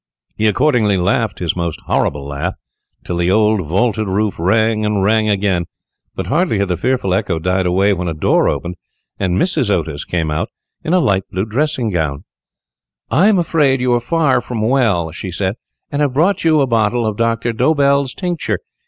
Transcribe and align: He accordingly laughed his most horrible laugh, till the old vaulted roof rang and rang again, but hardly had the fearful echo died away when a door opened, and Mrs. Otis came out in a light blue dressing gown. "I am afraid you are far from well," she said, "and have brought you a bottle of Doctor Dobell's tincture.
He 0.35 0.47
accordingly 0.47 0.97
laughed 0.97 1.37
his 1.37 1.55
most 1.55 1.79
horrible 1.81 2.25
laugh, 2.25 2.55
till 3.05 3.17
the 3.17 3.29
old 3.29 3.61
vaulted 3.61 4.07
roof 4.07 4.39
rang 4.39 4.83
and 4.83 5.03
rang 5.03 5.29
again, 5.29 5.65
but 6.15 6.25
hardly 6.25 6.57
had 6.57 6.69
the 6.69 6.75
fearful 6.75 7.13
echo 7.13 7.37
died 7.37 7.67
away 7.67 7.93
when 7.93 8.07
a 8.07 8.15
door 8.15 8.49
opened, 8.49 8.77
and 9.19 9.37
Mrs. 9.37 9.69
Otis 9.69 10.03
came 10.03 10.31
out 10.31 10.49
in 10.83 10.93
a 10.93 10.99
light 10.99 11.25
blue 11.29 11.45
dressing 11.45 11.91
gown. 11.91 12.23
"I 13.11 13.27
am 13.27 13.37
afraid 13.37 13.79
you 13.79 13.93
are 13.93 13.99
far 13.99 14.41
from 14.41 14.61
well," 14.67 15.11
she 15.11 15.29
said, 15.29 15.53
"and 15.91 16.01
have 16.01 16.13
brought 16.13 16.43
you 16.43 16.61
a 16.61 16.65
bottle 16.65 17.05
of 17.05 17.15
Doctor 17.15 17.53
Dobell's 17.53 18.15
tincture. 18.15 18.57